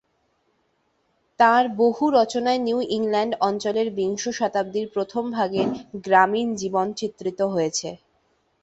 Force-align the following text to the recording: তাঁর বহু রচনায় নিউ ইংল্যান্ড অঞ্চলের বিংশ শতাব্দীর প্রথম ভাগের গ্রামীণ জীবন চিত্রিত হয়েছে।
তাঁর 1.39 1.63
বহু 1.77 2.03
রচনায় 2.11 2.59
নিউ 2.59 2.79
ইংল্যান্ড 2.97 3.33
অঞ্চলের 3.41 3.87
বিংশ 3.95 4.23
শতাব্দীর 4.39 4.87
প্রথম 4.93 5.23
ভাগের 5.31 5.67
গ্রামীণ 6.05 6.49
জীবন 6.55 6.87
চিত্রিত 6.99 7.39
হয়েছে। 7.53 7.89